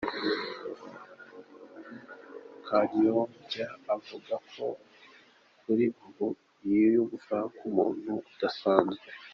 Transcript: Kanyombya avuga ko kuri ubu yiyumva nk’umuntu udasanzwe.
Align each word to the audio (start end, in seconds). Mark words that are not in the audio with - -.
Kanyombya 2.67 3.67
avuga 3.95 4.33
ko 4.51 4.65
kuri 5.61 5.85
ubu 6.05 6.27
yiyumva 6.67 7.37
nk’umuntu 7.53 8.11
udasanzwe. 8.31 9.07